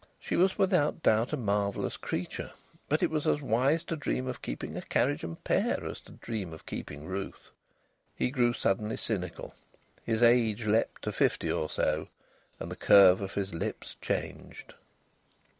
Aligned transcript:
She 0.19 0.35
was 0.35 0.57
without 0.57 1.03
doubt 1.03 1.31
a 1.31 1.37
marvellous 1.37 1.95
creature, 1.95 2.53
but 2.89 3.03
it 3.03 3.11
was 3.11 3.27
as 3.27 3.39
wise 3.39 3.83
to 3.83 3.95
dream 3.95 4.25
of 4.27 4.41
keeping 4.41 4.75
a 4.75 4.81
carriage 4.81 5.23
and 5.23 5.43
pair 5.43 5.85
as 5.85 5.99
to 5.99 6.13
dream 6.13 6.53
of 6.53 6.65
keeping 6.65 7.05
Ruth. 7.05 7.51
He 8.15 8.31
grew 8.31 8.53
suddenly 8.53 8.97
cynical. 8.97 9.53
His 10.03 10.23
age 10.23 10.65
leaped 10.65 11.03
to 11.03 11.11
fifty 11.11 11.51
or 11.51 11.69
so, 11.69 12.07
and 12.59 12.71
the 12.71 12.75
curve 12.75 13.21
of 13.21 13.35
his 13.35 13.53
lips 13.53 13.95
changed. 14.01 14.73